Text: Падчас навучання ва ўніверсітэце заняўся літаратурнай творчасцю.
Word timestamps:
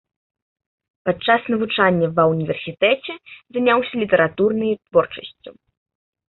Падчас 1.09 1.41
навучання 1.55 2.07
ва 2.17 2.23
ўніверсітэце 2.33 3.13
заняўся 3.59 3.93
літаратурнай 4.03 4.71
творчасцю. 4.85 5.51